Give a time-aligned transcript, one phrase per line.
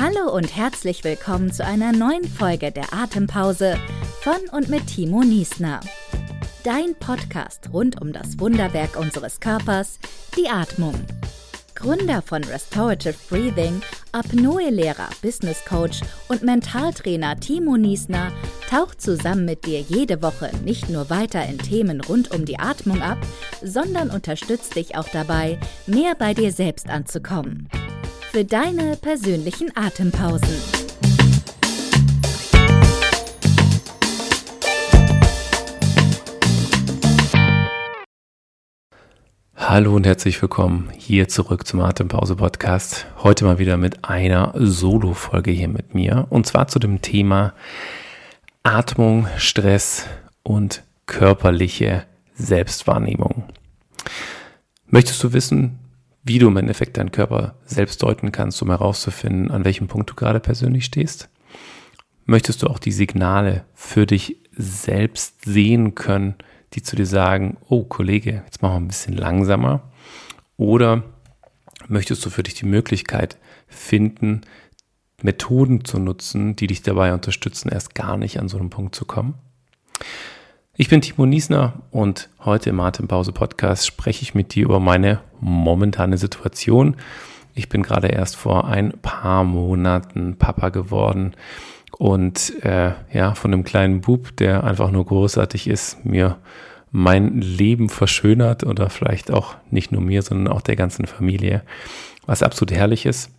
[0.00, 3.76] Hallo und herzlich willkommen zu einer neuen Folge der Atempause
[4.20, 5.80] von und mit Timo Niesner.
[6.62, 9.98] Dein Podcast rund um das Wunderwerk unseres Körpers,
[10.36, 10.94] die Atmung.
[11.74, 13.82] Gründer von Restorative Breathing,
[14.12, 18.30] Apnoe-Lehrer, Business Coach und Mentaltrainer Timo Niesner
[18.70, 23.02] taucht zusammen mit dir jede Woche nicht nur weiter in Themen rund um die Atmung
[23.02, 23.18] ab,
[23.64, 25.58] sondern unterstützt dich auch dabei,
[25.88, 27.68] mehr bei dir selbst anzukommen
[28.30, 30.54] für deine persönlichen Atempausen.
[39.56, 43.06] Hallo und herzlich willkommen hier zurück zum Atempause Podcast.
[43.22, 47.54] Heute mal wieder mit einer Solo-Folge hier mit mir und zwar zu dem Thema
[48.62, 50.04] Atmung, Stress
[50.42, 53.44] und körperliche Selbstwahrnehmung.
[54.86, 55.78] Möchtest du wissen,
[56.22, 60.14] wie du im Endeffekt deinen Körper selbst deuten kannst, um herauszufinden, an welchem Punkt du
[60.14, 61.28] gerade persönlich stehst?
[62.26, 66.34] Möchtest du auch die Signale für dich selbst sehen können,
[66.74, 69.90] die zu dir sagen, oh Kollege, jetzt machen wir ein bisschen langsamer?
[70.56, 71.04] Oder
[71.86, 74.42] möchtest du für dich die Möglichkeit finden,
[75.22, 79.04] Methoden zu nutzen, die dich dabei unterstützen, erst gar nicht an so einen Punkt zu
[79.04, 79.34] kommen?
[80.80, 85.18] Ich bin Timo Niesner und heute im Atempause Podcast spreche ich mit dir über meine
[85.40, 86.94] momentane Situation.
[87.52, 91.34] Ich bin gerade erst vor ein paar Monaten Papa geworden
[91.98, 96.38] und äh, ja, von einem kleinen Bub, der einfach nur großartig ist, mir
[96.92, 101.64] mein Leben verschönert oder vielleicht auch nicht nur mir, sondern auch der ganzen Familie,
[102.24, 103.32] was absolut herrlich ist.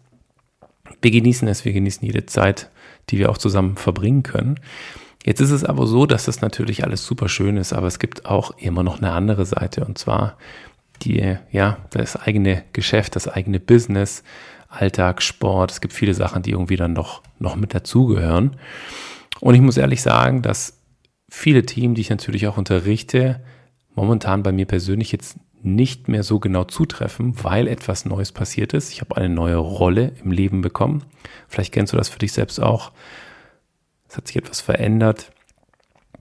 [1.02, 2.70] Wir genießen es, wir genießen jede Zeit,
[3.10, 4.60] die wir auch zusammen verbringen können.
[5.25, 8.25] Jetzt ist es aber so, dass das natürlich alles super schön ist, aber es gibt
[8.25, 10.38] auch immer noch eine andere Seite und zwar
[11.02, 14.23] die, ja, das eigene Geschäft, das eigene Business,
[14.70, 15.72] Alltag, Sport.
[15.72, 18.58] Es gibt viele Sachen, die irgendwie dann noch, noch mit dazugehören.
[19.39, 20.80] Und ich muss ehrlich sagen, dass
[21.30, 23.42] viele Themen, die ich natürlich auch unterrichte,
[23.95, 28.92] momentan bei mir persönlich jetzt nicht mehr so genau zutreffen, weil etwas Neues passiert ist.
[28.92, 31.04] Ich habe eine neue Rolle im Leben bekommen.
[31.48, 32.92] Vielleicht kennst du das für dich selbst auch.
[34.09, 35.31] Es hat sich etwas verändert.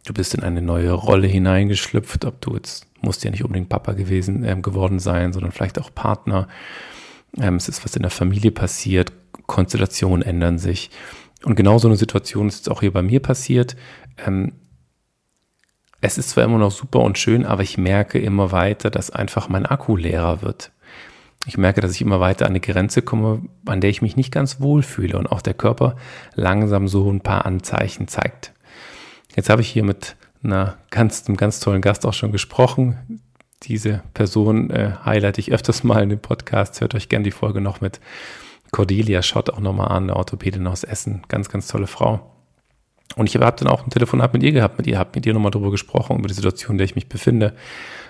[0.05, 3.93] Du bist in eine neue Rolle hineingeschlüpft, ob du jetzt, musst ja nicht unbedingt Papa
[3.93, 6.49] gewesen, äh, geworden sein, sondern vielleicht auch Partner.
[7.41, 9.13] Ähm, es ist was in der Familie passiert,
[9.47, 10.91] Konstellationen ändern sich.
[11.45, 13.77] Und genau so eine Situation ist jetzt auch hier bei mir passiert.
[14.19, 14.53] Ähm,
[16.01, 19.49] es ist zwar immer noch super und schön, aber ich merke immer weiter, dass einfach
[19.49, 20.73] mein Akku leerer wird.
[21.47, 24.33] Ich merke, dass ich immer weiter an eine Grenze komme, an der ich mich nicht
[24.33, 25.97] ganz wohl fühle und auch der Körper
[26.35, 28.53] langsam so ein paar Anzeichen zeigt.
[29.35, 33.21] Jetzt habe ich hier mit einer ganz, einem ganz tollen Gast auch schon gesprochen.
[33.63, 36.81] Diese Person äh, highlight ich öfters mal in dem Podcast.
[36.81, 38.01] Hört euch gerne die Folge noch mit
[38.71, 41.23] Cordelia Schott auch nochmal an, eine Orthopädin aus Essen.
[41.29, 42.38] Ganz, ganz tolle Frau.
[43.17, 45.35] Und ich habe dann auch ein Telefonat mit ihr gehabt, mit ihr, habe mit ihr
[45.35, 47.55] nochmal darüber gesprochen, über die Situation, in der ich mich befinde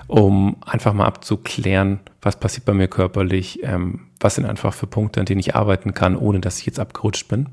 [0.09, 5.21] um einfach mal abzuklären, was passiert bei mir körperlich, ähm, was sind einfach für Punkte,
[5.21, 7.49] an denen ich arbeiten kann, ohne dass ich jetzt abgerutscht bin.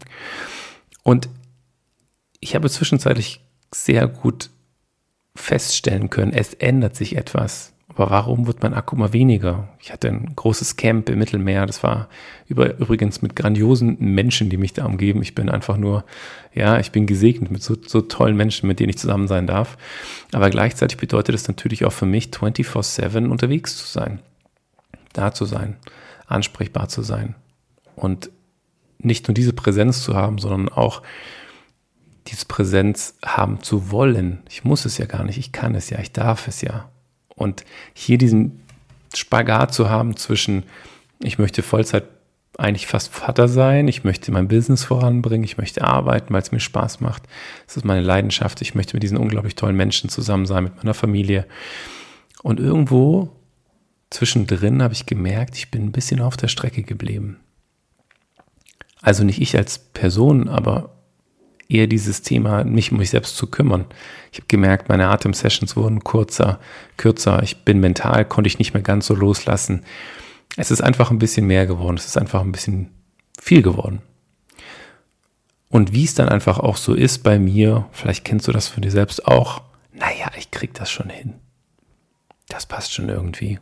[1.04, 1.30] Und
[2.40, 3.42] ich habe zwischenzeitlich
[3.74, 4.50] sehr gut
[5.36, 7.74] feststellen können, es ändert sich etwas.
[7.96, 9.70] Aber warum wird mein Akku immer weniger?
[9.80, 11.66] Ich hatte ein großes Camp im Mittelmeer.
[11.66, 12.10] Das war
[12.48, 15.22] über, übrigens mit grandiosen Menschen, die mich da umgeben.
[15.22, 16.04] Ich bin einfach nur,
[16.54, 19.78] ja, ich bin gesegnet mit so, so tollen Menschen, mit denen ich zusammen sein darf.
[20.34, 24.20] Aber gleichzeitig bedeutet es natürlich auch für mich, 24-7 unterwegs zu sein.
[25.14, 25.78] Da zu sein,
[26.28, 27.36] ansprechbar zu sein.
[27.96, 28.30] Und
[29.00, 31.02] nicht nur diese Präsenz zu haben, sondern auch
[32.28, 34.44] diese Präsenz haben zu wollen.
[34.50, 36.90] Ich muss es ja gar nicht, ich kann es ja, ich darf es ja.
[37.36, 38.62] Und hier diesen
[39.14, 40.64] Spagat zu haben zwischen,
[41.20, 42.06] ich möchte Vollzeit
[42.58, 46.60] eigentlich fast Vater sein, ich möchte mein Business voranbringen, ich möchte arbeiten, weil es mir
[46.60, 47.24] Spaß macht.
[47.68, 48.62] Das ist meine Leidenschaft.
[48.62, 51.46] Ich möchte mit diesen unglaublich tollen Menschen zusammen sein, mit meiner Familie.
[52.44, 53.30] Und irgendwo
[54.10, 57.38] zwischendrin habe ich gemerkt, ich bin ein bisschen auf der Strecke geblieben.
[59.02, 60.95] Also nicht ich als Person, aber
[61.70, 63.86] eher dieses Thema, mich um mich selbst zu kümmern.
[64.32, 66.60] Ich habe gemerkt, meine Atemsessions wurden kurzer,
[66.98, 67.42] kürzer.
[67.44, 69.84] Ich bin mental, konnte ich nicht mehr ganz so loslassen.
[70.58, 71.98] Es ist einfach ein bisschen mehr geworden.
[71.98, 72.92] Es ist einfach ein bisschen
[73.40, 74.02] viel geworden.
[75.70, 78.82] Und wie es dann einfach auch so ist bei mir, vielleicht kennst du das von
[78.82, 81.36] dir selbst auch, naja, ich krieg das schon hin.
[82.48, 83.60] Das passt schon irgendwie.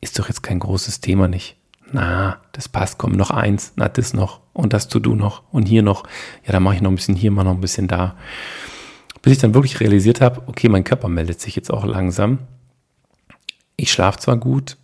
[0.00, 1.59] Ist doch jetzt kein großes Thema nicht
[1.92, 5.82] na, das passt, komm, noch eins, na, das noch und das to-do noch und hier
[5.82, 6.04] noch.
[6.44, 8.16] Ja, dann mache ich noch ein bisschen hier, mal noch ein bisschen da.
[9.22, 12.38] Bis ich dann wirklich realisiert habe, okay, mein Körper meldet sich jetzt auch langsam.
[13.76, 14.76] Ich schlafe zwar gut,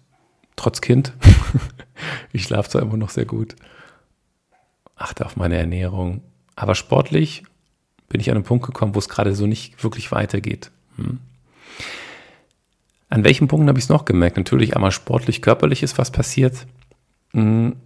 [0.56, 1.12] trotz Kind.
[2.32, 3.56] ich schlafe zwar immer noch sehr gut.
[4.96, 6.22] achte auf meine Ernährung.
[6.54, 7.44] Aber sportlich
[8.08, 10.70] bin ich an einen Punkt gekommen, wo es gerade so nicht wirklich weitergeht.
[10.96, 11.18] Hm.
[13.08, 14.36] An welchen Punkten habe ich es noch gemerkt?
[14.36, 16.66] Natürlich einmal sportlich, körperlich ist was passiert.
[17.32, 17.76] Hm.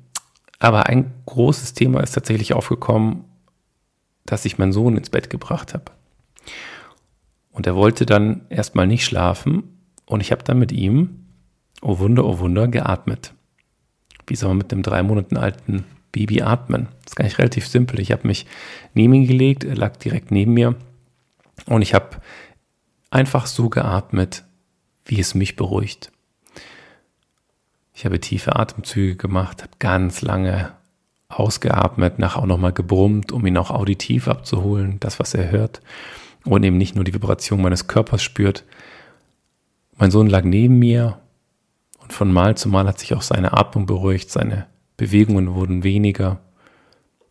[0.59, 3.25] Aber ein großes Thema ist tatsächlich aufgekommen,
[4.27, 5.87] dass ich meinen Sohn ins Bett gebracht habe.
[7.51, 11.27] Und er wollte dann erstmal nicht schlafen und ich habe dann mit ihm,
[11.83, 13.35] oh Wunder, oh Wunder, geatmet.
[14.27, 16.89] Wie soll man mit einem drei Monaten alten Baby atmen?
[17.03, 17.99] Das ist gar nicht relativ simpel.
[18.01, 18.47] Ich habe mich
[18.95, 20.77] neben ihn gelegt, er lag direkt neben mir
[21.67, 22.21] und ich habe
[23.11, 24.45] einfach so geatmet,
[25.05, 26.13] wie es mich beruhigt.
[28.01, 30.73] Ich habe tiefe Atemzüge gemacht, habe ganz lange
[31.29, 35.83] ausgeatmet, nachher auch nochmal gebrummt, um ihn auch auditiv abzuholen, das, was er hört.
[36.47, 38.65] Und eben nicht nur die Vibration meines Körpers spürt.
[39.99, 41.19] Mein Sohn lag neben mir
[41.99, 46.41] und von Mal zu Mal hat sich auch seine Atmung beruhigt, seine Bewegungen wurden weniger.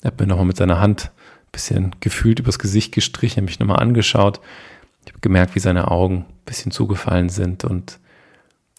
[0.03, 1.05] Er hat mir nochmal mit seiner Hand
[1.45, 4.39] ein bisschen gefühlt übers Gesicht gestrichen, mich nochmal angeschaut.
[5.03, 7.97] Ich habe gemerkt, wie seine Augen ein bisschen zugefallen sind und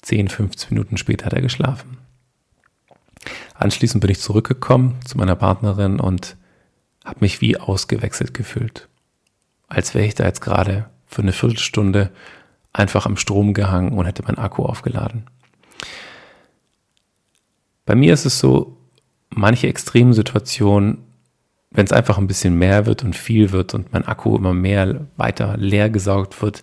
[0.03, 1.99] 10, 15 Minuten später hat er geschlafen.
[3.55, 6.37] Anschließend bin ich zurückgekommen zu meiner Partnerin und
[7.05, 8.89] habe mich wie ausgewechselt gefühlt.
[9.69, 12.11] Als wäre ich da jetzt gerade für eine Viertelstunde
[12.73, 15.27] einfach am Strom gehangen und hätte meinen Akku aufgeladen.
[17.85, 18.77] Bei mir ist es so,
[19.31, 20.99] manche extremen Situationen,
[21.71, 25.07] wenn es einfach ein bisschen mehr wird und viel wird und mein Akku immer mehr
[25.17, 26.63] weiter leer gesaugt wird,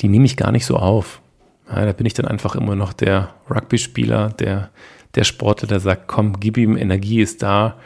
[0.00, 1.20] die nehme ich gar nicht so auf.
[1.68, 4.70] Ja, da bin ich dann einfach immer noch der Rugby-Spieler, der,
[5.14, 7.78] der Sportler, der sagt, komm, gib ihm, Energie ist da,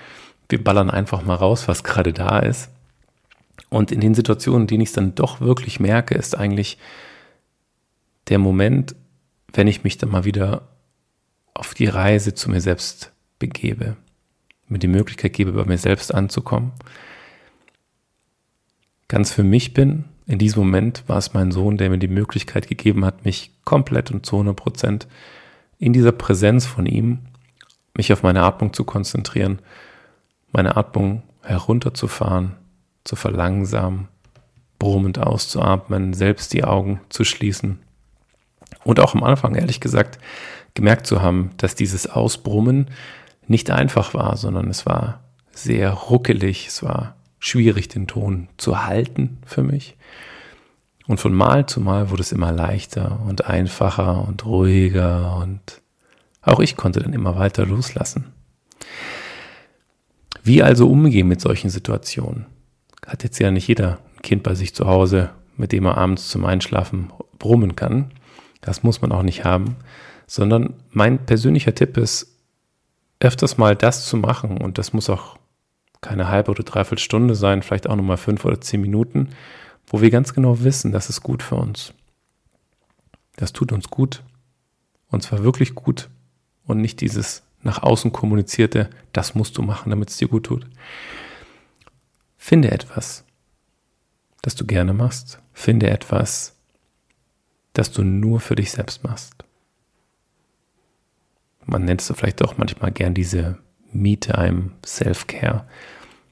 [0.48, 2.70] wir ballern einfach mal raus, was gerade da ist.
[3.70, 6.76] Und in den Situationen, in denen ich es dann doch wirklich merke, ist eigentlich
[8.28, 8.94] der Moment,
[9.52, 10.68] wenn ich mich dann mal wieder
[11.54, 13.96] auf die Reise zu mir selbst begebe,
[14.68, 16.72] mir die Möglichkeit gebe, bei mir selbst anzukommen,
[19.08, 22.68] ganz für mich bin in diesem Moment war es mein Sohn, der mir die Möglichkeit
[22.68, 25.08] gegeben hat, mich komplett und zu 100 Prozent
[25.80, 27.18] in dieser Präsenz von ihm,
[27.96, 29.58] mich auf meine Atmung zu konzentrieren,
[30.52, 32.54] meine Atmung herunterzufahren,
[33.02, 34.06] zu verlangsamen,
[34.78, 37.80] brummend auszuatmen, selbst die Augen zu schließen.
[38.84, 40.20] Und auch am Anfang, ehrlich gesagt,
[40.74, 42.86] gemerkt zu haben, dass dieses Ausbrummen
[43.48, 49.38] nicht einfach war, sondern es war sehr ruckelig, es war schwierig, den Ton zu halten
[49.44, 49.96] für mich.
[51.06, 55.80] Und von Mal zu Mal wurde es immer leichter und einfacher und ruhiger und
[56.42, 58.26] auch ich konnte dann immer weiter loslassen.
[60.42, 62.46] Wie also umgehen mit solchen Situationen?
[63.04, 66.28] Hat jetzt ja nicht jeder ein Kind bei sich zu Hause, mit dem er abends
[66.28, 68.12] zum Einschlafen brummen kann.
[68.60, 69.76] Das muss man auch nicht haben,
[70.26, 72.36] sondern mein persönlicher Tipp ist,
[73.18, 75.39] öfters mal das zu machen und das muss auch
[76.00, 79.30] keine halbe oder dreiviertel Stunde sein, vielleicht auch nochmal fünf oder zehn Minuten,
[79.86, 81.92] wo wir ganz genau wissen, das ist gut für uns.
[83.36, 84.22] Das tut uns gut.
[85.08, 86.08] Und zwar wirklich gut.
[86.64, 90.66] Und nicht dieses nach außen kommunizierte, das musst du machen, damit es dir gut tut.
[92.36, 93.24] Finde etwas,
[94.42, 95.40] das du gerne machst.
[95.52, 96.56] Finde etwas,
[97.72, 99.44] das du nur für dich selbst machst.
[101.66, 103.58] Man nennt es vielleicht auch manchmal gern diese
[103.92, 105.66] Me-Time, Self-Care.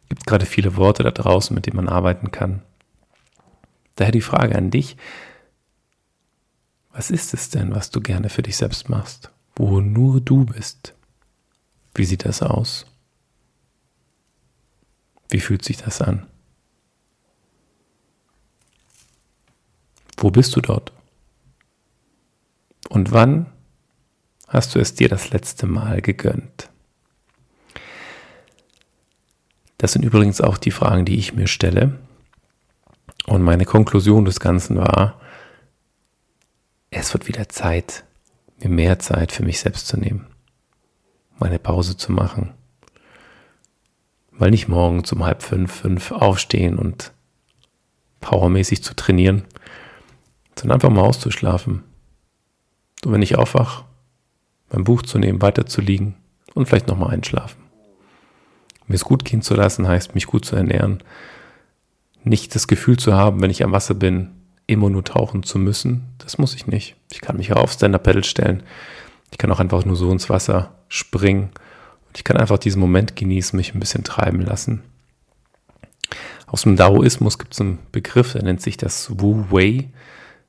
[0.08, 2.62] Gibt gerade viele Worte da draußen, mit denen man arbeiten kann.
[3.96, 4.96] Daher die Frage an dich,
[6.92, 10.94] was ist es denn, was du gerne für dich selbst machst, wo nur du bist?
[11.94, 12.86] Wie sieht das aus?
[15.30, 16.26] Wie fühlt sich das an?
[20.16, 20.92] Wo bist du dort?
[22.88, 23.46] Und wann
[24.48, 26.70] hast du es dir das letzte Mal gegönnt?
[29.78, 31.98] Das sind übrigens auch die Fragen, die ich mir stelle.
[33.26, 35.20] Und meine Konklusion des Ganzen war,
[36.90, 38.04] es wird wieder Zeit,
[38.58, 40.26] mir mehr Zeit für mich selbst zu nehmen,
[41.38, 42.54] meine Pause zu machen.
[44.32, 47.12] Weil nicht morgen um halb fünf, fünf aufstehen und
[48.20, 49.44] powermäßig zu trainieren,
[50.58, 51.84] sondern einfach mal auszuschlafen.
[53.04, 53.84] Und wenn ich aufwach,
[54.70, 56.16] mein Buch zu nehmen, weiterzuliegen
[56.54, 57.67] und vielleicht nochmal einschlafen
[58.88, 61.02] mir es gut gehen zu lassen, heißt mich gut zu ernähren.
[62.24, 64.30] Nicht das Gefühl zu haben, wenn ich am Wasser bin,
[64.66, 66.04] immer nur tauchen zu müssen.
[66.18, 66.96] Das muss ich nicht.
[67.10, 68.62] Ich kann mich auch auf Stand-Up-Paddle stellen.
[69.30, 71.50] Ich kann auch einfach nur so ins Wasser springen.
[72.06, 74.82] Und ich kann einfach diesen Moment genießen, mich ein bisschen treiben lassen.
[76.46, 79.90] Aus dem Daoismus gibt es einen Begriff, der nennt sich das Wu Wei.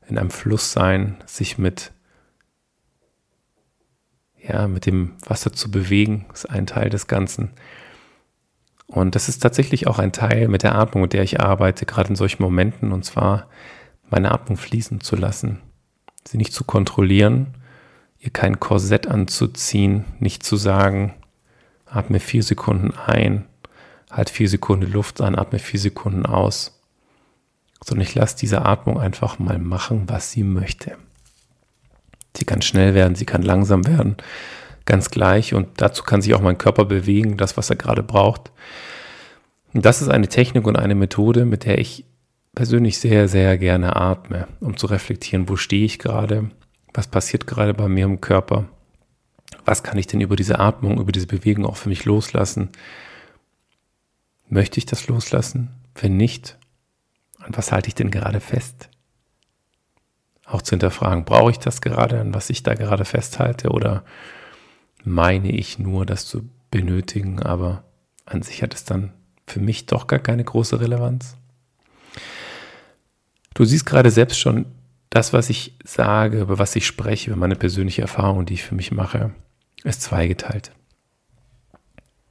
[0.08, 1.92] In einem Fluss sein, sich mit,
[4.42, 7.52] ja, mit dem Wasser zu bewegen, ist ein Teil des Ganzen.
[8.90, 12.10] Und das ist tatsächlich auch ein Teil mit der Atmung, mit der ich arbeite, gerade
[12.10, 13.48] in solchen Momenten, und zwar
[14.10, 15.60] meine Atmung fließen zu lassen,
[16.28, 17.54] sie nicht zu kontrollieren,
[18.18, 21.14] ihr kein Korsett anzuziehen, nicht zu sagen,
[21.86, 23.46] atme vier Sekunden ein,
[24.10, 26.82] halt vier Sekunden Luft an, atme vier Sekunden aus,
[27.86, 30.98] sondern ich lasse diese Atmung einfach mal machen, was sie möchte.
[32.36, 34.18] Sie kann schnell werden, sie kann langsam werden,
[34.90, 35.54] ganz gleich.
[35.54, 38.52] Und dazu kann sich auch mein Körper bewegen, das, was er gerade braucht.
[39.74, 42.06] Und das ist eine Technik und eine Methode, mit der ich
[42.56, 46.50] persönlich sehr, sehr gerne atme, um zu reflektieren, wo stehe ich gerade,
[46.94, 48.66] was passiert gerade bei mir im Körper,
[49.64, 52.70] was kann ich denn über diese Atmung, über diese Bewegung auch für mich loslassen.
[54.48, 55.70] Möchte ich das loslassen?
[55.94, 56.58] Wenn nicht,
[57.38, 58.90] an was halte ich denn gerade fest?
[60.46, 64.04] Auch zu hinterfragen, brauche ich das gerade, an was ich da gerade festhalte oder
[65.04, 67.84] meine ich nur, das zu benötigen, aber
[68.26, 69.14] an sich hat es dann
[69.48, 71.38] für mich doch gar keine große Relevanz.
[73.54, 74.66] Du siehst gerade selbst schon,
[75.10, 78.76] das, was ich sage, über was ich spreche, über meine persönliche Erfahrung, die ich für
[78.76, 79.32] mich mache,
[79.84, 80.72] ist zweigeteilt.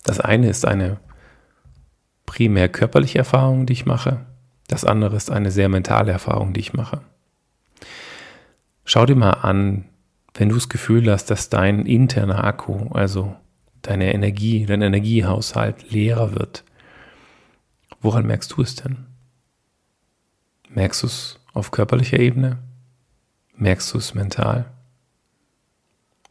[0.05, 1.01] Das eine ist eine
[2.25, 4.27] primär körperliche Erfahrung, die ich mache.
[4.69, 7.01] Das andere ist eine sehr mentale Erfahrung, die ich mache.
[8.85, 9.87] Schau dir mal an,
[10.39, 13.35] wenn du das Gefühl hast, dass dein interner Akku, also
[13.83, 16.65] deine Energie, dein Energiehaushalt leerer wird,
[18.01, 19.07] woran merkst du es denn?
[20.69, 22.59] Merkst du es auf körperlicher Ebene?
[23.57, 24.67] Merkst du es mental?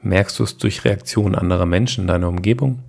[0.02, 2.84] Merkst du es durch Reaktionen anderer Menschen in deiner Umgebung?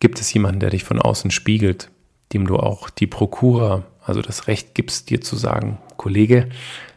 [0.00, 1.90] Gibt es jemanden, der dich von außen spiegelt,
[2.32, 6.48] dem du auch die Prokura, also das Recht gibst, dir zu sagen, Kollege,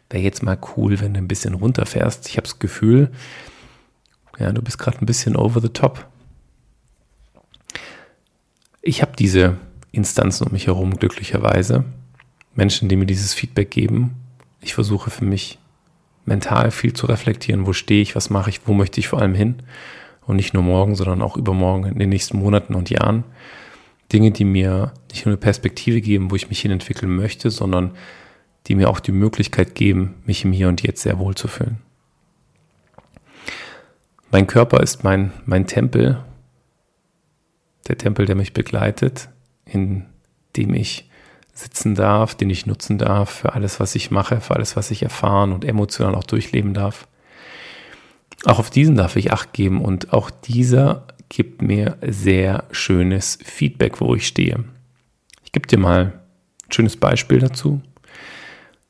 [0.10, 2.28] wäre jetzt mal cool, wenn du ein bisschen runterfährst.
[2.30, 3.12] Ich habe das Gefühl,
[4.40, 6.08] ja, du bist gerade ein bisschen over the top.
[8.82, 9.58] Ich habe diese
[9.92, 11.84] Instanzen um mich herum glücklicherweise.
[12.56, 14.16] Menschen, die mir dieses Feedback geben.
[14.62, 15.60] Ich versuche für mich
[16.26, 17.66] mental viel zu reflektieren.
[17.66, 18.16] Wo stehe ich?
[18.16, 18.62] Was mache ich?
[18.66, 19.56] Wo möchte ich vor allem hin?
[20.26, 23.24] Und nicht nur morgen, sondern auch übermorgen, in den nächsten Monaten und Jahren.
[24.14, 27.92] Dinge, die mir nicht nur eine Perspektive geben, wo ich mich hin entwickeln möchte, sondern
[28.70, 31.80] die mir auch die Möglichkeit geben, mich im Hier und Jetzt sehr wohl zu fühlen.
[34.32, 36.24] Mein Körper ist mein, mein Tempel,
[37.88, 39.30] der Tempel, der mich begleitet,
[39.66, 40.06] in
[40.56, 41.10] dem ich
[41.52, 45.02] sitzen darf, den ich nutzen darf für alles, was ich mache, für alles, was ich
[45.02, 47.08] erfahren und emotional auch durchleben darf.
[48.46, 54.00] Auch auf diesen darf ich Acht geben und auch dieser gibt mir sehr schönes Feedback,
[54.00, 54.64] wo ich stehe.
[55.44, 56.14] Ich gebe dir mal
[56.68, 57.82] ein schönes Beispiel dazu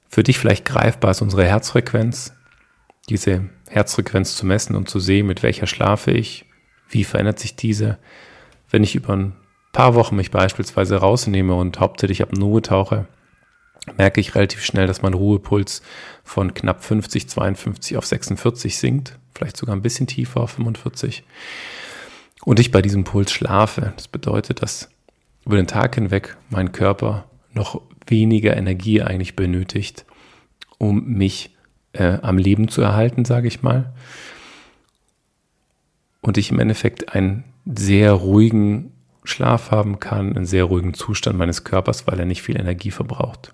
[0.10, 2.34] für dich vielleicht greifbar ist unsere Herzfrequenz,
[3.10, 6.46] diese Herzfrequenz zu messen und zu sehen, mit welcher schlafe ich,
[6.90, 7.98] wie verändert sich diese.
[8.70, 9.36] Wenn ich über ein
[9.72, 13.08] paar Wochen mich beispielsweise rausnehme und hauptsächlich Apnoe tauche,
[13.98, 15.82] merke ich relativ schnell, dass mein Ruhepuls
[16.24, 21.24] von knapp 50, 52 auf 46 sinkt, vielleicht sogar ein bisschen tiefer auf 45.
[22.44, 23.94] Und ich bei diesem Puls schlafe.
[23.96, 24.90] Das bedeutet, dass
[25.46, 30.06] über den Tag hinweg mein Körper noch weniger Energie eigentlich benötigt,
[30.78, 31.56] um mich
[31.94, 33.94] äh, am Leben zu erhalten, sage ich mal.
[36.22, 38.92] Und ich im Endeffekt einen sehr ruhigen
[39.24, 43.54] Schlaf haben kann, einen sehr ruhigen Zustand meines Körpers, weil er nicht viel Energie verbraucht.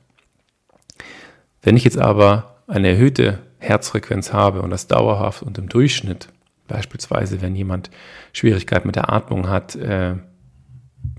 [1.61, 6.29] Wenn ich jetzt aber eine erhöhte Herzfrequenz habe und das dauerhaft und im Durchschnitt,
[6.67, 7.89] beispielsweise wenn jemand
[8.33, 10.15] Schwierigkeiten mit der Atmung hat, äh,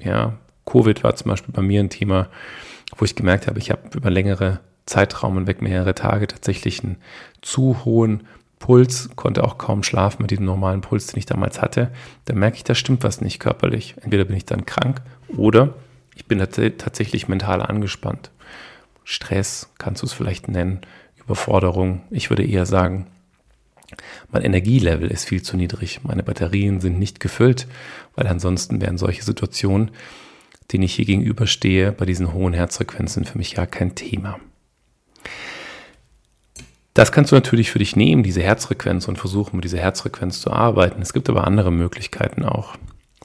[0.01, 2.29] ja, Covid war zum Beispiel bei mir ein Thema,
[2.97, 6.97] wo ich gemerkt habe, ich habe über längere Zeitraum hinweg, mehrere Tage tatsächlich einen
[7.43, 8.27] zu hohen
[8.59, 11.91] Puls, konnte auch kaum schlafen mit diesem normalen Puls, den ich damals hatte.
[12.25, 13.97] Da merke ich, da stimmt was nicht körperlich.
[14.01, 15.03] Entweder bin ich dann krank
[15.37, 15.75] oder
[16.15, 18.31] ich bin tatsächlich mental angespannt.
[19.05, 20.81] Stress kannst du es vielleicht nennen,
[21.17, 22.03] Überforderung.
[22.11, 23.07] Ich würde eher sagen,
[24.31, 26.01] mein Energielevel ist viel zu niedrig.
[26.03, 27.67] Meine Batterien sind nicht gefüllt,
[28.15, 29.91] weil ansonsten wären solche Situationen
[30.73, 34.39] den ich hier gegenüberstehe, bei diesen hohen Herzfrequenzen für mich ja kein Thema.
[36.95, 40.51] Das kannst du natürlich für dich nehmen, diese Herzfrequenz, und versuchen, mit dieser Herzfrequenz zu
[40.51, 41.03] arbeiten.
[41.03, 42.75] Es gibt aber andere Möglichkeiten auch.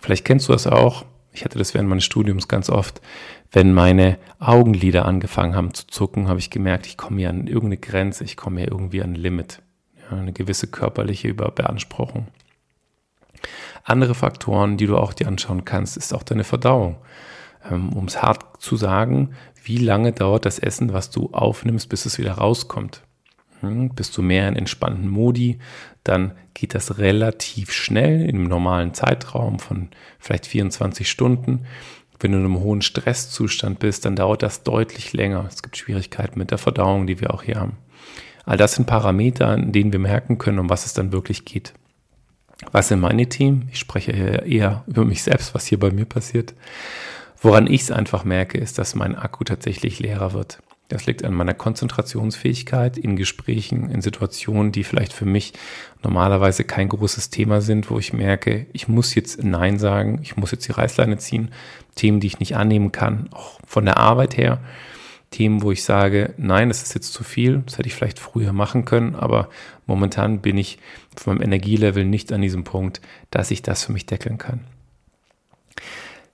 [0.01, 1.05] Vielleicht kennst du das auch.
[1.31, 2.99] Ich hatte das während meines Studiums ganz oft.
[3.49, 7.77] Wenn meine Augenlider angefangen haben zu zucken, habe ich gemerkt, ich komme hier an irgendeine
[7.77, 9.61] Grenze, ich komme hier irgendwie an ein Limit.
[10.09, 12.27] Ja, eine gewisse körperliche Überbeanspruchung.
[13.83, 16.97] Andere Faktoren, die du auch dir anschauen kannst, ist auch deine Verdauung.
[17.69, 19.33] Ähm, um es hart zu sagen,
[19.63, 23.03] wie lange dauert das Essen, was du aufnimmst, bis es wieder rauskommt?
[23.61, 25.59] Hm, bist du mehr in entspannten Modi,
[26.03, 31.65] dann geht das relativ schnell in einem normalen Zeitraum von vielleicht 24 Stunden.
[32.19, 35.45] Wenn du in einem hohen Stresszustand bist, dann dauert das deutlich länger.
[35.47, 37.77] Es gibt Schwierigkeiten mit der Verdauung, die wir auch hier haben.
[38.45, 41.73] All das sind Parameter, an denen wir merken können, um was es dann wirklich geht.
[42.71, 43.69] Was sind meine Themen?
[43.71, 46.53] Ich spreche eher über mich selbst, was hier bei mir passiert.
[47.41, 50.59] Woran ich es einfach merke, ist, dass mein Akku tatsächlich leerer wird.
[50.91, 55.53] Das liegt an meiner Konzentrationsfähigkeit in Gesprächen, in Situationen, die vielleicht für mich
[56.03, 60.51] normalerweise kein großes Thema sind, wo ich merke, ich muss jetzt Nein sagen, ich muss
[60.51, 61.51] jetzt die Reißleine ziehen.
[61.95, 64.59] Themen, die ich nicht annehmen kann, auch von der Arbeit her.
[65.31, 68.53] Themen, wo ich sage, nein, das ist jetzt zu viel, das hätte ich vielleicht früher
[68.53, 69.49] machen können, aber
[69.87, 70.77] momentan bin ich
[71.15, 74.59] von meinem Energielevel nicht an diesem Punkt, dass ich das für mich deckeln kann.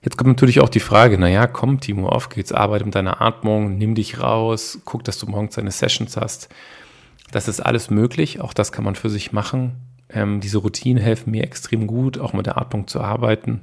[0.02, 3.78] Jetzt kommt natürlich auch die Frage, naja, komm, Timo, auf geht's, arbeite mit deiner Atmung,
[3.78, 6.48] nimm dich raus, guck, dass du morgens deine Sessions hast.
[7.30, 9.76] Das ist alles möglich, auch das kann man für sich machen.
[10.08, 13.62] Ähm, diese Routinen helfen mir extrem gut, auch mit der Atmung zu arbeiten.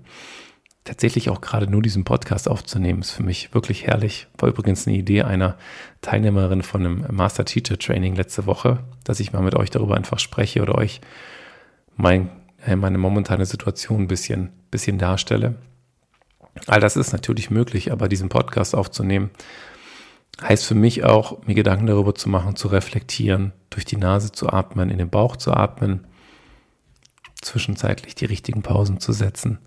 [0.85, 4.27] Tatsächlich auch gerade nur diesen Podcast aufzunehmen, ist für mich wirklich herrlich.
[4.37, 5.57] War übrigens eine Idee einer
[6.01, 10.19] Teilnehmerin von einem Master Teacher Training letzte Woche, dass ich mal mit euch darüber einfach
[10.19, 11.01] spreche oder euch
[11.95, 12.29] mein,
[12.63, 15.55] äh, meine momentane Situation ein bisschen, bisschen darstelle.
[16.67, 19.31] All das ist natürlich möglich, aber diesen Podcast aufzunehmen,
[20.39, 24.49] heißt für mich auch, mir Gedanken darüber zu machen, zu reflektieren, durch die Nase zu
[24.49, 26.05] atmen, in den Bauch zu atmen,
[27.45, 29.59] zwischenzeitlich die richtigen Pausen zu setzen.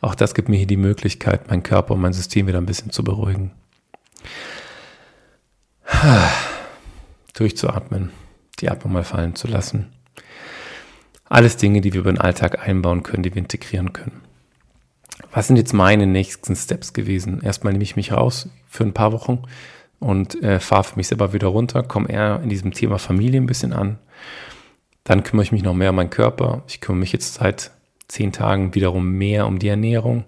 [0.00, 2.90] Auch das gibt mir hier die Möglichkeit, meinen Körper und mein System wieder ein bisschen
[2.90, 3.52] zu beruhigen.
[7.34, 8.10] Durchzuatmen,
[8.60, 9.92] die Atmung mal fallen zu lassen.
[11.24, 14.22] Alles Dinge, die wir über den Alltag einbauen können, die wir integrieren können
[15.34, 17.40] was sind jetzt meine nächsten Steps gewesen?
[17.42, 19.42] Erstmal nehme ich mich raus für ein paar Wochen
[19.98, 23.46] und äh, fahre für mich selber wieder runter, komme eher in diesem Thema Familie ein
[23.46, 23.98] bisschen an.
[25.04, 26.62] Dann kümmere ich mich noch mehr um meinen Körper.
[26.66, 27.70] Ich kümmere mich jetzt seit
[28.08, 30.24] zehn Tagen wiederum mehr um die Ernährung.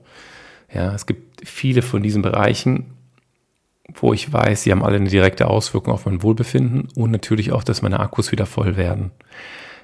[0.72, 2.92] Ja, es gibt viele von diesen Bereichen,
[3.94, 7.64] wo ich weiß, sie haben alle eine direkte Auswirkung auf mein Wohlbefinden und natürlich auch,
[7.64, 9.12] dass meine Akkus wieder voll werden.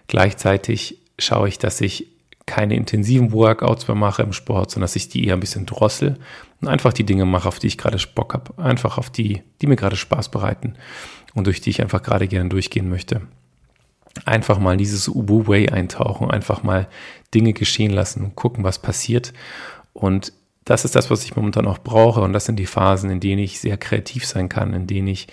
[0.08, 2.08] Gleichzeitig schaue ich, dass ich
[2.44, 6.18] keine intensiven Workouts mehr mache im Sport, sondern dass ich die eher ein bisschen drossel
[6.60, 8.58] und einfach die Dinge mache, auf die ich gerade Bock habe.
[8.60, 10.74] Einfach auf die, die mir gerade Spaß bereiten
[11.34, 13.22] und durch die ich einfach gerade gerne durchgehen möchte.
[14.24, 16.88] Einfach mal in dieses Ubu Way eintauchen, einfach mal
[17.34, 19.32] Dinge geschehen lassen, gucken, was passiert.
[19.92, 20.32] Und
[20.64, 22.20] das ist das, was ich momentan auch brauche.
[22.20, 25.28] Und das sind die Phasen, in denen ich sehr kreativ sein kann, in denen ich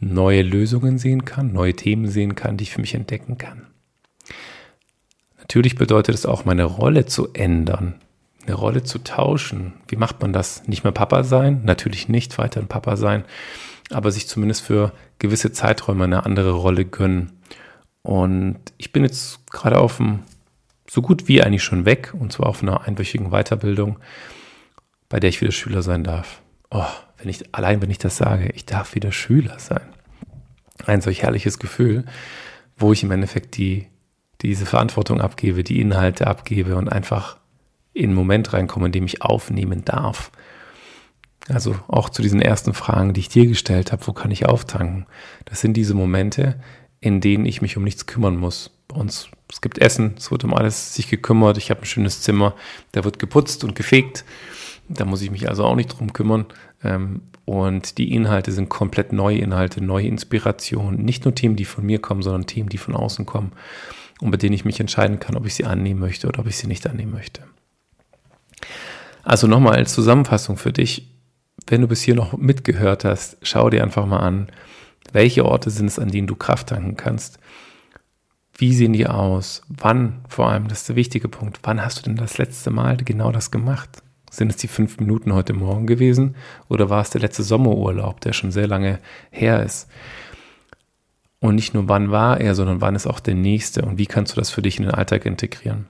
[0.00, 3.66] neue Lösungen sehen kann, neue Themen sehen kann, die ich für mich entdecken kann.
[5.38, 7.96] Natürlich bedeutet es auch, meine Rolle zu ändern,
[8.46, 9.74] eine Rolle zu tauschen.
[9.88, 10.66] Wie macht man das?
[10.66, 11.62] Nicht mehr Papa sein?
[11.64, 13.24] Natürlich nicht weiterhin Papa sein,
[13.90, 17.32] aber sich zumindest für gewisse Zeiträume eine andere Rolle gönnen.
[18.02, 20.20] Und ich bin jetzt gerade auf dem,
[20.88, 23.98] so gut wie eigentlich schon weg, und zwar auf einer einwöchigen Weiterbildung,
[25.08, 26.40] bei der ich wieder Schüler sein darf.
[26.70, 26.86] Oh,
[27.18, 29.82] wenn ich, allein wenn ich das sage, ich darf wieder Schüler sein.
[30.86, 32.04] Ein solch herrliches Gefühl,
[32.76, 33.86] wo ich im Endeffekt die
[34.42, 37.36] diese Verantwortung abgebe, die Inhalte abgebe und einfach
[37.92, 40.30] in einen Moment reinkomme, in dem ich aufnehmen darf.
[41.48, 45.06] Also auch zu diesen ersten Fragen, die ich dir gestellt habe, wo kann ich auftanken?
[45.46, 46.60] Das sind diese Momente,
[47.00, 48.70] in denen ich mich um nichts kümmern muss.
[48.88, 52.22] Bei uns, es gibt Essen, es wird um alles sich gekümmert, ich habe ein schönes
[52.22, 52.54] Zimmer,
[52.92, 54.24] da wird geputzt und gefegt.
[54.88, 56.46] Da muss ich mich also auch nicht drum kümmern.
[56.82, 61.04] Ähm, und die Inhalte sind komplett neue Inhalte, neue Inspirationen.
[61.04, 63.52] Nicht nur Themen, die von mir kommen, sondern Themen, die von außen kommen
[64.20, 66.56] und bei denen ich mich entscheiden kann, ob ich sie annehmen möchte oder ob ich
[66.56, 67.42] sie nicht annehmen möchte.
[69.22, 71.08] Also nochmal als Zusammenfassung für dich,
[71.66, 74.48] wenn du bis hier noch mitgehört hast, schau dir einfach mal an,
[75.12, 77.38] welche Orte sind es, an denen du Kraft tanken kannst.
[78.56, 79.62] Wie sehen die aus?
[79.68, 82.96] Wann vor allem, das ist der wichtige Punkt, wann hast du denn das letzte Mal
[82.98, 84.02] genau das gemacht?
[84.30, 86.36] Sind es die fünf Minuten heute Morgen gewesen
[86.68, 89.88] oder war es der letzte Sommerurlaub, der schon sehr lange her ist?
[91.40, 94.32] Und nicht nur wann war er, sondern wann ist auch der nächste und wie kannst
[94.32, 95.88] du das für dich in den Alltag integrieren.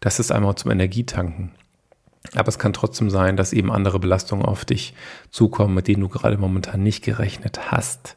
[0.00, 1.52] Das ist einmal zum Energietanken.
[2.34, 4.94] Aber es kann trotzdem sein, dass eben andere Belastungen auf dich
[5.30, 8.16] zukommen, mit denen du gerade momentan nicht gerechnet hast.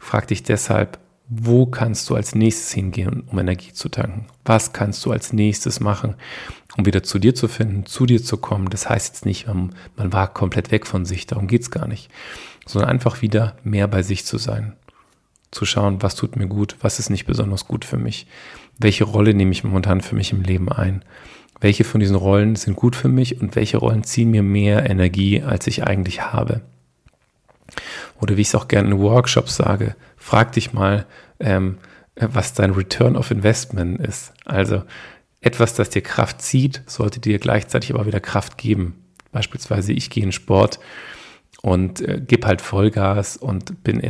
[0.00, 4.26] Frag dich deshalb, wo kannst du als nächstes hingehen, um Energie zu tanken?
[4.44, 6.14] Was kannst du als nächstes machen,
[6.76, 8.70] um wieder zu dir zu finden, zu dir zu kommen?
[8.70, 12.10] Das heißt jetzt nicht, man, man war komplett weg von sich, darum geht's gar nicht,
[12.66, 14.74] sondern einfach wieder mehr bei sich zu sein
[15.50, 18.26] zu schauen, was tut mir gut, was ist nicht besonders gut für mich,
[18.78, 21.02] welche Rolle nehme ich momentan für mich im Leben ein,
[21.60, 25.42] welche von diesen Rollen sind gut für mich und welche Rollen ziehen mir mehr Energie,
[25.42, 26.60] als ich eigentlich habe.
[28.20, 31.06] Oder wie ich es auch gerne in Workshops sage, frag dich mal,
[31.40, 31.78] ähm,
[32.16, 34.32] was dein Return of Investment ist.
[34.44, 34.82] Also
[35.40, 39.04] etwas, das dir Kraft zieht, sollte dir gleichzeitig aber wieder Kraft geben.
[39.30, 40.80] Beispielsweise ich gehe in Sport
[41.62, 44.00] und äh, gebe halt Vollgas und bin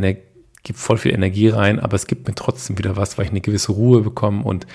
[0.63, 3.41] gebe voll viel Energie rein, aber es gibt mir trotzdem wieder was, weil ich eine
[3.41, 4.67] gewisse Ruhe bekomme und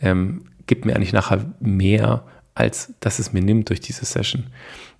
[0.00, 2.24] ähm, gibt mir eigentlich nachher mehr,
[2.54, 4.46] als dass es mir nimmt durch diese Session.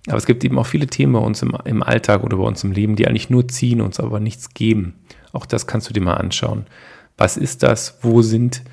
[0.07, 2.63] Aber es gibt eben auch viele Themen bei uns im, im Alltag oder bei uns
[2.63, 4.93] im Leben, die eigentlich nur ziehen, uns aber nichts geben.
[5.33, 6.65] Auch das kannst du dir mal anschauen.
[7.17, 7.97] Was ist das?
[8.01, 8.63] Wo sind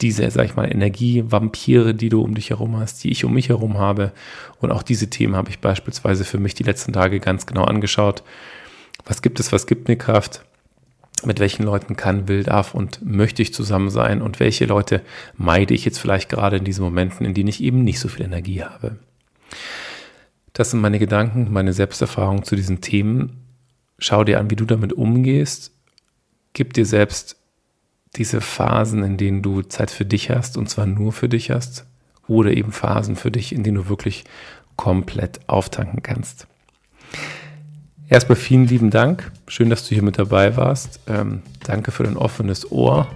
[0.00, 3.48] diese, sag ich mal, Energievampire, die du um dich herum hast, die ich um mich
[3.48, 4.12] herum habe?
[4.60, 8.22] Und auch diese Themen habe ich beispielsweise für mich die letzten Tage ganz genau angeschaut.
[9.06, 9.52] Was gibt es?
[9.52, 10.44] Was gibt mir Kraft?
[11.24, 15.02] Mit welchen Leuten kann, will, darf und möchte ich zusammen sein und welche Leute
[15.36, 18.24] meide ich jetzt vielleicht gerade in diesen Momenten, in denen ich eben nicht so viel
[18.24, 18.96] Energie habe.
[20.52, 23.44] Das sind meine Gedanken, meine Selbsterfahrung zu diesen Themen.
[23.98, 25.72] Schau dir an, wie du damit umgehst.
[26.52, 27.36] Gib dir selbst
[28.16, 31.86] diese Phasen, in denen du Zeit für dich hast und zwar nur für dich hast
[32.26, 34.24] oder eben Phasen für dich, in denen du wirklich
[34.76, 36.46] komplett auftanken kannst.
[38.10, 39.30] Erstmal vielen lieben Dank.
[39.46, 40.98] Schön, dass du hier mit dabei warst.
[41.06, 43.06] Ähm, danke für dein offenes Ohr.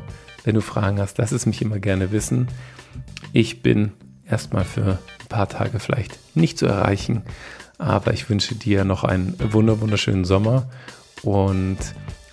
[0.45, 2.47] Wenn du Fragen hast, lass es mich immer gerne wissen.
[3.33, 3.91] Ich bin
[4.25, 7.23] erstmal für ein paar Tage vielleicht nicht zu erreichen,
[7.77, 10.71] aber ich wünsche dir noch einen wunderschönen Sommer
[11.23, 11.79] und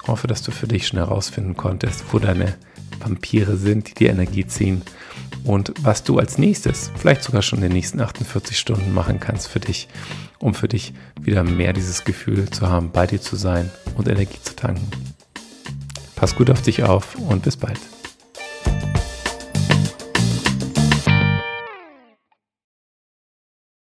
[0.06, 2.54] hoffe, dass du für dich schon herausfinden konntest, wo deine
[3.00, 4.84] Vampire sind, die die Energie ziehen
[5.44, 9.48] und was du als nächstes, vielleicht sogar schon in den nächsten 48 Stunden machen kannst
[9.48, 9.88] für dich,
[10.40, 14.40] um für dich wieder mehr dieses Gefühl zu haben, bei dir zu sein und Energie
[14.42, 14.90] zu tanken.
[16.16, 17.80] Pass gut auf dich auf und bis bald.